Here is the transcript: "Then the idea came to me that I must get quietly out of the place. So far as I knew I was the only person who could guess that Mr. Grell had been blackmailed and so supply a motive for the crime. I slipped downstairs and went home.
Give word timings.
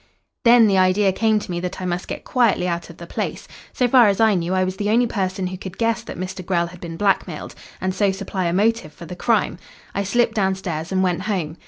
"Then 0.45 0.65
the 0.65 0.79
idea 0.79 1.11
came 1.11 1.37
to 1.37 1.51
me 1.51 1.59
that 1.59 1.79
I 1.79 1.85
must 1.85 2.07
get 2.07 2.23
quietly 2.23 2.67
out 2.67 2.89
of 2.89 2.97
the 2.97 3.05
place. 3.05 3.47
So 3.71 3.87
far 3.87 4.07
as 4.07 4.19
I 4.19 4.33
knew 4.33 4.55
I 4.55 4.63
was 4.63 4.77
the 4.77 4.89
only 4.89 5.05
person 5.05 5.45
who 5.45 5.57
could 5.59 5.77
guess 5.77 6.01
that 6.01 6.17
Mr. 6.17 6.43
Grell 6.43 6.65
had 6.65 6.81
been 6.81 6.97
blackmailed 6.97 7.53
and 7.79 7.93
so 7.93 8.11
supply 8.11 8.45
a 8.45 8.51
motive 8.53 8.93
for 8.93 9.05
the 9.05 9.15
crime. 9.15 9.59
I 9.93 10.01
slipped 10.01 10.33
downstairs 10.33 10.91
and 10.91 11.03
went 11.03 11.21
home. 11.21 11.57